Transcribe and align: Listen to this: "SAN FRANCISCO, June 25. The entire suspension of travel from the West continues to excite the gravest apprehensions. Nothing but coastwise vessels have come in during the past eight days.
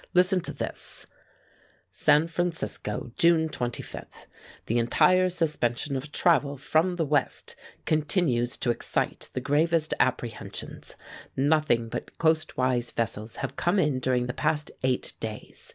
Listen 0.15 0.41
to 0.41 0.51
this: 0.51 1.05
"SAN 1.91 2.27
FRANCISCO, 2.27 3.11
June 3.19 3.49
25. 3.49 4.05
The 4.65 4.79
entire 4.79 5.29
suspension 5.29 5.95
of 5.95 6.11
travel 6.11 6.57
from 6.57 6.93
the 6.95 7.05
West 7.05 7.55
continues 7.85 8.57
to 8.57 8.71
excite 8.71 9.29
the 9.33 9.41
gravest 9.41 9.93
apprehensions. 9.99 10.95
Nothing 11.37 11.87
but 11.87 12.17
coastwise 12.17 12.89
vessels 12.89 13.35
have 13.45 13.55
come 13.55 13.77
in 13.77 13.99
during 13.99 14.25
the 14.25 14.33
past 14.33 14.71
eight 14.81 15.13
days. 15.19 15.69